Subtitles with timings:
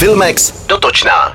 [0.00, 1.34] Filmex dotočná.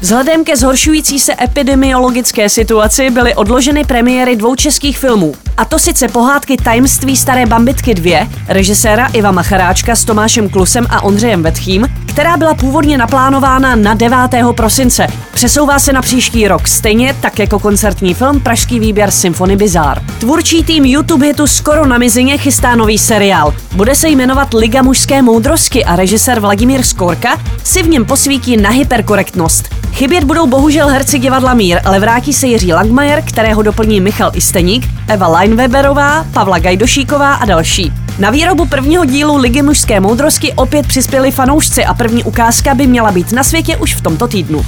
[0.00, 5.34] Vzhledem ke zhoršující se epidemiologické situaci byly odloženy premiéry dvou českých filmů.
[5.56, 11.02] A to sice pohádky Tajemství staré bambitky 2, režiséra Iva Macharáčka s Tomášem Klusem a
[11.02, 11.86] Ondřejem Vetchým,
[12.18, 14.18] která byla původně naplánována na 9.
[14.56, 15.06] prosince.
[15.32, 20.02] Přesouvá se na příští rok, stejně tak jako koncertní film Pražský výběr Symfony Bizar.
[20.18, 23.54] Tvůrčí tým YouTube hitu Skoro na mizině chystá nový seriál.
[23.74, 28.70] Bude se jmenovat Liga mužské moudrosti a režisér Vladimír Skorka si v něm posvítí na
[28.70, 29.74] hyperkorektnost.
[29.92, 34.88] Chybět budou bohužel herci divadla Mír, ale vrátí se Jiří Langmajer, kterého doplní Michal Isteník,
[35.08, 38.07] Eva Leinweberová, Pavla Gajdošíková a další.
[38.18, 43.10] Na výrobu prvního dílu Ligy mužské moudrosti opět přispěli fanoušci a první ukázka by měla
[43.10, 44.64] být na světě už v tomto týdnu.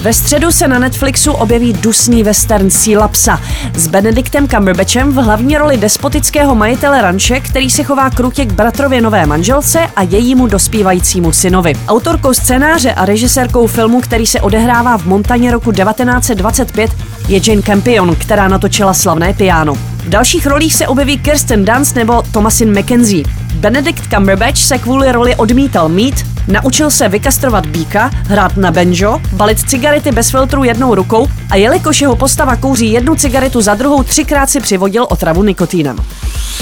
[0.00, 3.40] Ve středu se na Netflixu objeví dusný western Síla psa
[3.74, 9.00] s Benediktem Cumberbatchem v hlavní roli despotického majitele ranče, který se chová krutě k bratrově
[9.00, 11.72] nové manželce a jejímu dospívajícímu synovi.
[11.88, 16.90] Autorkou scénáře a režisérkou filmu, který se odehrává v Montaně roku 1925,
[17.28, 19.93] je Jane Campion, která natočila slavné piano.
[20.04, 23.24] V dalších rolích se objeví Kirsten Dunst nebo Thomasin McKenzie.
[23.54, 29.70] Benedict Cumberbatch se kvůli roli odmítal mít, naučil se vykastrovat býka, hrát na banjo, balit
[29.70, 34.50] cigarety bez filtru jednou rukou a jelikož jeho postava kouří jednu cigaretu za druhou, třikrát
[34.50, 35.96] si přivodil otravu nikotínem.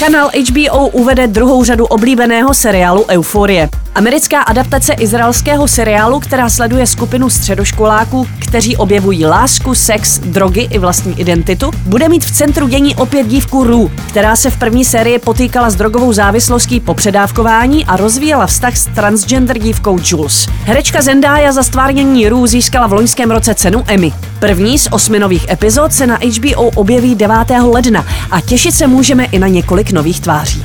[0.01, 3.69] Kanál HBO uvede druhou řadu oblíbeného seriálu Euforie.
[3.95, 11.21] Americká adaptace izraelského seriálu, která sleduje skupinu středoškoláků, kteří objevují lásku, sex, drogy i vlastní
[11.21, 15.71] identitu, bude mít v centru dění opět dívku Rue, která se v první sérii potýkala
[15.71, 19.72] s drogovou závislostí po předávkování a rozvíjela vztah s transgender dívkou
[20.03, 20.49] Jules.
[20.65, 24.13] Herečka Zendaya za stvárnění Rue získala v loňském roce cenu Emmy.
[24.39, 27.37] První z osmi nových epizod se na HBO objeví 9.
[27.63, 30.65] ledna a těšit se můžeme i na několik nových tváří.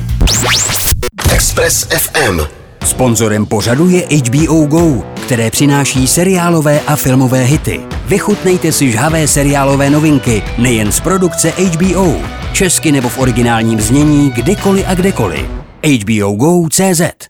[1.32, 2.40] Express FM.
[2.86, 7.80] Sponzorem pořadu je HBO Go, které přináší seriálové a filmové hity.
[8.06, 12.16] Vychutnejte si žhavé seriálové novinky nejen z produkce HBO,
[12.52, 15.46] česky nebo v originálním znění kdykoliv a kdekoliv.
[15.82, 17.27] HBO Go.cz